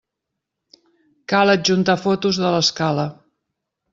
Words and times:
Cal 1.33 1.51
adjuntar 1.55 1.97
fotos 2.05 2.41
de 2.45 2.53
l'escala. 2.55 3.07